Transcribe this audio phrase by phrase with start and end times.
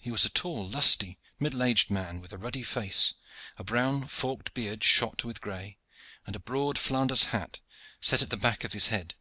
[0.00, 3.12] He was a tall, lusty, middle aged man with a ruddy face,
[3.58, 5.76] a brown forked beard shot with gray,
[6.26, 7.60] and a broad Flanders hat
[8.00, 9.16] set at the back of his head.